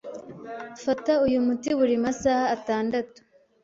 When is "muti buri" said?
1.45-1.95